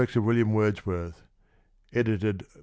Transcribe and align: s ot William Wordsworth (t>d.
s 0.09 0.17
ot 0.17 0.23
William 0.23 0.51
Wordsworth 0.51 1.21
(t>d. 1.93 2.45